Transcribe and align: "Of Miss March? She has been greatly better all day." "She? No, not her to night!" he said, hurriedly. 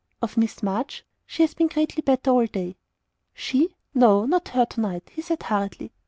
"Of 0.19 0.35
Miss 0.35 0.63
March? 0.63 1.05
She 1.27 1.43
has 1.43 1.53
been 1.53 1.67
greatly 1.67 2.01
better 2.01 2.31
all 2.31 2.47
day." 2.47 2.75
"She? 3.35 3.75
No, 3.93 4.25
not 4.25 4.47
her 4.47 4.65
to 4.65 4.81
night!" 4.81 5.11
he 5.13 5.21
said, 5.21 5.43
hurriedly. 5.43 5.91